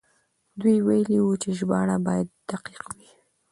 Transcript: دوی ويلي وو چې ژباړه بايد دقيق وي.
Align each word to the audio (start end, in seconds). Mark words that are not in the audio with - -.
دوی 0.59 0.77
ويلي 0.87 1.17
وو 1.21 1.33
چې 1.41 1.49
ژباړه 1.57 1.97
بايد 2.05 2.27
دقيق 2.49 2.85
وي. 2.97 3.11